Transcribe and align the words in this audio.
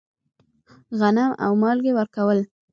غنم 0.99 1.31
او 1.45 1.51
مالګه 1.61 1.91
ورکول. 1.95 2.39